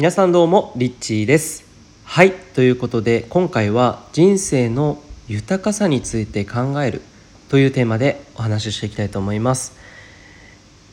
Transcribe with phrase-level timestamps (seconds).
[0.00, 1.62] 皆さんどうもリッチーです。
[2.04, 7.02] はいということで今回は人生の豊かさについて考える
[7.50, 9.74] というテーマでお話ししていきたいと思います。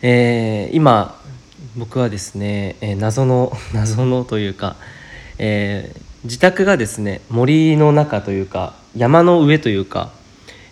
[0.01, 1.17] えー、今
[1.77, 4.75] 僕はですね、えー、謎の 謎のというか、
[5.37, 10.11] えー、自宅がですね森の中というか山の上というか、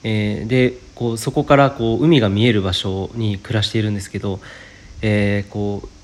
[0.04, 4.42] えー、でこうそこからこう海が見える場所に暮らしているんですけど、
[5.02, 5.95] えー、こう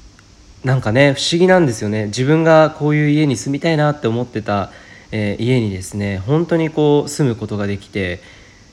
[0.64, 4.71] なんかね不思議なんですよね自分がこういう家に住みたいなって思ってた、
[5.11, 8.21] えー、家にですね本当にこう住むことができて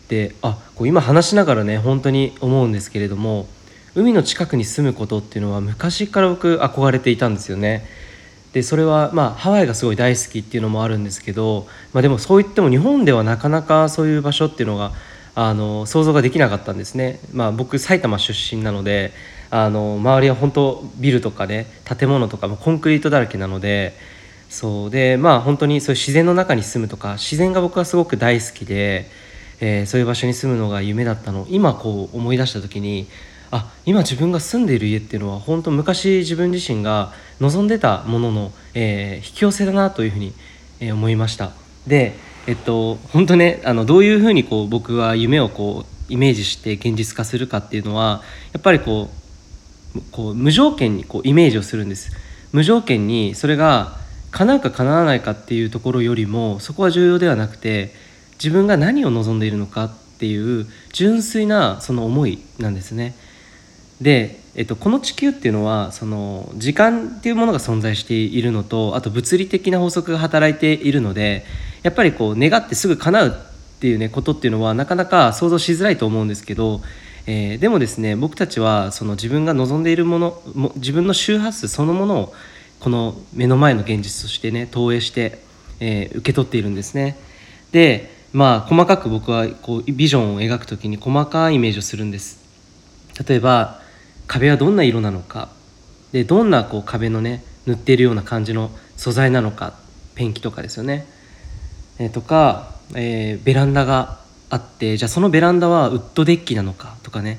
[0.09, 3.47] であこう今話しながらね本当に思うんですけれども
[3.95, 7.85] 海の近くに住むことっていうのは昔から僕憧れていたんですよね。
[8.53, 14.93] でそれはまあハワイがすごい大好きっていうのもあるんですけど、まあ、でもそう言っても日本ではなかなかそういう場所っていうのが
[15.41, 17.21] あの想像ができなかったんですね。
[17.33, 19.13] まあ、僕埼玉出身なので
[19.51, 23.95] あの周りは本当ビルとかね建物とかもコンクリートだらけなので
[24.51, 29.09] そうでまあ本当にそういう自然の中に住むとか自然が僕はすごく大好きで、
[29.61, 33.07] えー、そういう場所に住むのが夢だったのを今こう思い出した時に
[33.53, 40.35] あ今自分が住んでいる家っていうのは本当昔自分自身が望んでたものの、えー、引き寄せだなというふうに、
[40.81, 41.53] 思いました
[41.87, 42.15] で
[42.49, 48.23] えっと本当ねあのどういうふうにこう僕は夢をこうイメージして現実化するかっていうのは
[48.55, 49.11] やっぱりこ
[49.95, 52.11] うこう無条件にこうイメージをするんです
[52.53, 53.99] 無条件にそれが
[54.31, 57.93] 叶うか叶わないかっていうところよりもそこは重要ではなくて
[58.43, 63.15] 自分が何を望んでいるのかっていう純粋なその思いなんですね。
[64.01, 71.45] で、えっと、この地球っていうのはその時間っていうものが存在しているのとあと物理的な法則が働いているので
[71.83, 76.81] やっぱりこう願ってすぐ叶うっていうねことっていうのはなかなか想像しづらいと思うんですけど、
[77.27, 82.35] えー、でもですね僕たちはその自分が望んでいるものも自分の周波数そのものを
[82.81, 85.39] この目の前の現実としてね投影して、
[85.81, 87.17] えー、受け取っているんですね。
[87.73, 92.45] でまあ細かく僕はこうビジョンを描く時に細かいイメージをするんです。
[93.27, 93.81] 例えば
[94.27, 95.49] 壁はどんな色なのか
[96.13, 99.75] でどんなこう壁のね塗っているような感じの素材なのか
[100.15, 101.07] ペンキとかですよね、
[101.99, 104.19] え、とか、えー、ベランダが
[104.51, 107.39] あってじゃあそのベランダはウッドデッキなのかとかね、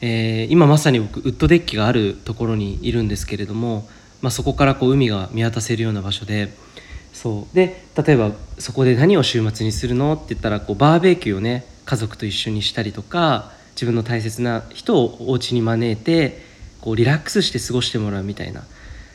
[0.00, 3.88] えー、今まさに僕ウッドデッキがあるところにいるんですけれども、
[4.20, 6.48] まあ、そこからこう海が見渡せるような場所で。
[7.12, 7.54] そう。
[7.54, 16.40] で例えばそこで何を週末にするのって言ったらこうバーベキューをね家族と一緒にしたりとか自分の大切な人をお家に招いて
[16.80, 18.64] こうリラックスして過ごしてもらうみたいな、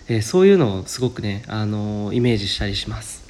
[0.07, 3.26] えー、そういうのをすごくね、あのー、イメージしたりします。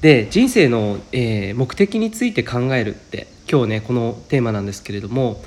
[0.00, 5.42] で人生の、えー、目的について考えるって今日ねこのテーマなんですけれども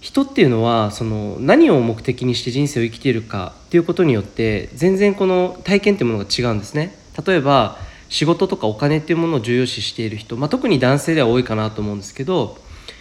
[0.00, 6.94] 人っていうのはその何を目的にして人生を生きているかっていうことによって全然この体験っていうものが違うんですね。
[7.26, 7.78] 例えば
[8.08, 12.56] 仕事とかお金っていうものを重要視している人、まあ、特に男性では多いかなと思うんですけど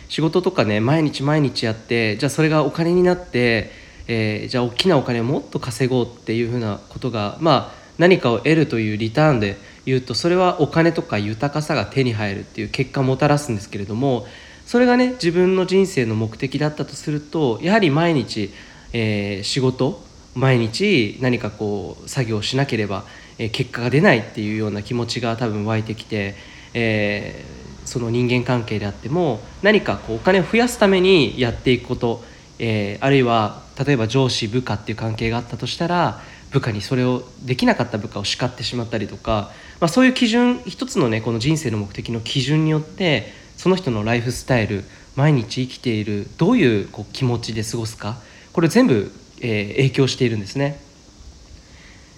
[0.09, 3.71] 仕事とかね毎日毎日やってじゃあそれがお金になって、
[4.07, 14.25] えー、じゃあ大きなお金をもっと稼ごうっていうふうなことがまあ何かを得るというリターンで言うとそれはお金とか豊かさが手に入るっていう結果をもたらすんですけれども
[14.65, 18.51] それがね自分の人生の目的だったとするとやはり毎日、
[18.93, 20.03] えー、仕事
[20.33, 23.05] 毎日何かこう作業しなければ、
[23.37, 26.35] えー、結果が出ないっていうような気持ちが多分湧いてきて、
[26.73, 32.23] えー、その人間関係であっても何かこうお金を増やすためにやっていくこと、
[32.57, 44.83] えー、あるいは例えば上司部下っていう関係があったとしたら部下にそれをできなかった部下を叱ってしまったりとか、まあ、そういう基準一つのねこの人生の目的の基準によってその人のライフスタイル
[45.15, 48.17] 毎日生きているどういうこう気持ちで過ごすか
[48.53, 49.11] これ全部、
[49.41, 50.79] えー、影響しているんですね。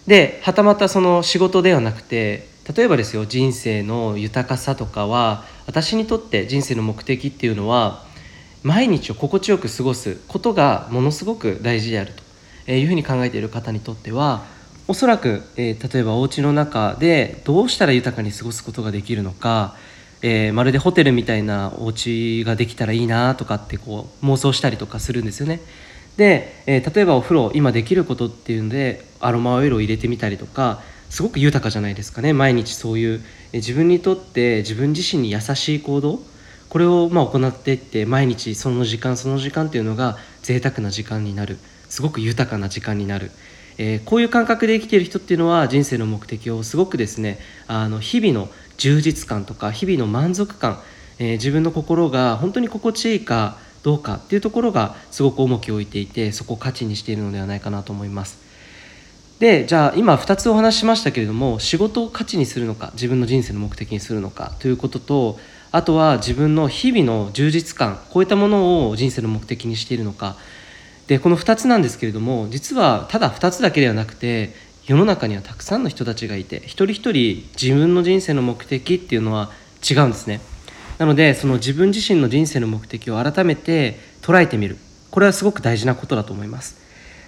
[0.08, 8.06] ではたまたその仕事ではなくて例えばですよ人生の豊かさとかは私にとって人生の目的っていうのは
[8.64, 12.24] 毎日を心地よく過ごすことがものすごく大事であると
[12.68, 14.46] えいうふうに考えている方にとっては
[14.88, 19.76] おそらく、えー、例えばお家の中でどうしたら豊かに過ごすことができるのか、
[20.22, 25.60] えー、まるでホテルみたいなお家ができたらいいなとかってこう妄想したりとかするんですよね。
[26.16, 33.22] で、えー、例えばお風呂今できることっていうんでアロマオイルを入れてみたりとかすごく豊かじゃないですかね毎日そういう
[33.54, 36.20] え自分にとって自分自身に優しい行動
[36.70, 41.60] これをまあ行っていって毎日その時間その時間っていうのが贅沢な時間になる
[41.90, 43.32] すごく豊かな時間になる、
[43.78, 50.80] えー、こういう感覚で生きている人っていうのは人生の目的をすごくですねあの日々の充実感とか日々の満足感、
[51.20, 58.48] えー、自分の心が本当に心地いいかどうかっていうところがすごく重きを置いていてそこを価値にしているのではないかなと思います。
[59.40, 65.38] でじゃあ今2つお話ししましたけれども仕事を価値にするのか自分の人生の目的にするのかということと
[65.72, 70.38] あとは自分の日々の充実感こういったものを人生の目的にしているのか
[71.08, 74.54] でこの2つなんですけれども実はただ2つだけではなくて
[74.86, 79.52] 世の中にはたくさんの人たちがいて一人一人自分の人生の目的っていうのは
[79.90, 80.40] 違うんですね。
[80.98, 84.78] なのでその自分自身の人生の目的を改めて捉えてみる。
[85.12, 86.78] これはすごく大事なことだと思います。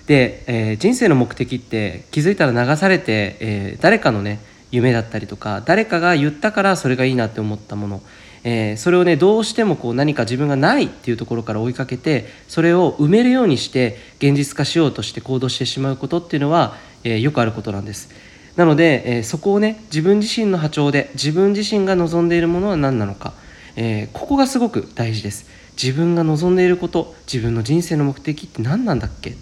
[0.07, 4.39] で、えー、人生の目的って気づいたら流されて、えー、誰かのね
[4.71, 8.01] 夢だったりとか誰かが言ったからそれがいいなって思ったもの、
[8.43, 18.09] えー、それをねどうしてもこう何か自分がないっていうところから追いかけてそれを埋めるようにして現実化しようとして行動してしまうことっていうのは、えー、よくあることなんです。
[18.55, 23.33] なので、えー、そこをね自分自身の波長で自分自身が望んでいるものは何なのか、
[23.75, 25.45] えここがすごく大事です。
[25.81, 29.35] 自分が望んでいること自分の人生の目的って何なんだっけ？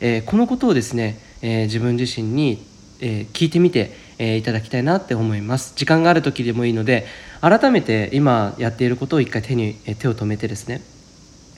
[0.00, 2.62] え、このことをですね、え、自分自身に、
[3.00, 5.72] え聞いてみて、えいただきたいなって思います。
[5.74, 7.06] 時間がある時でもいいので
[7.40, 10.82] 改めて今やっていることを一回手に、手を止めてですね。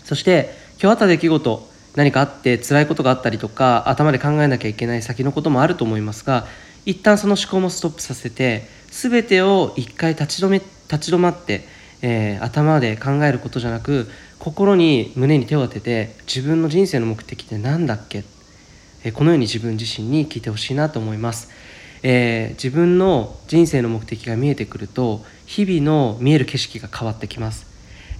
[0.05, 0.51] そして
[0.81, 6.47] 今日あった出来事何かあって辛いことがあったりとか頭で考えなきゃいけない先のこともあると思いますが
[6.85, 11.65] 一旦その思考もストップさせて全てを一回立ち止め立ち止まって、
[12.03, 14.09] えー、頭で考えることじゃなく
[14.39, 18.25] 心に胸に手を当てて自分の人生の目的って何だっけ？
[19.05, 21.51] えこのように自分自身に聞いてほしいなと思います、
[22.03, 27.67] えー、自分の人生の目的が見えてくると日々の見える景色が変わってきます、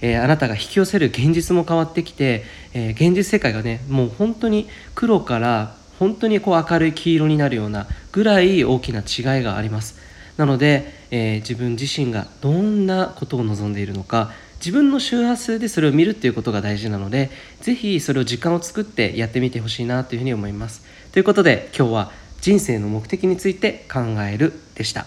[0.01, 2.43] えー、あなたが引き寄せる現実も変わってきて、
[2.73, 10.01] えー、現実世界がねもう本当に黒から本当にこう明るい黄色になるようなぐらい大きな違いがあります。
[10.37, 14.31] なので、え自分自身がどんなことを望んでいるのか
[14.63, 17.29] 自分の周波数でそれを見るっていうことが大事なので
[17.61, 20.83] 是非それを時間を作ってやってみてほしいなというふうに思います。
[21.11, 22.11] ということで今日は
[22.43, 25.05] 人生の目的について考えるでした。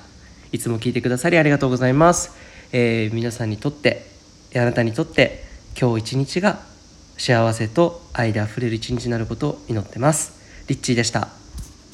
[0.52, 2.34] いつも聞いてくださりありがとうございます、
[2.72, 4.06] えー、皆さんにとって
[4.54, 5.44] あなたにとって
[5.78, 6.60] 今日一日が
[7.18, 10.64] 幸せと愛であふれる一日になることを祈ってます。
[10.66, 11.45] リッチーでした。